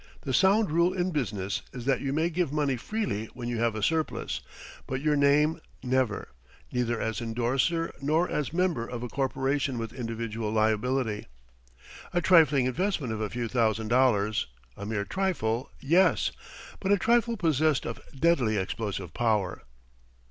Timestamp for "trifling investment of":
12.19-13.21